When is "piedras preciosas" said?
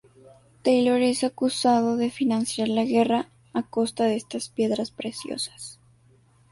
4.49-5.79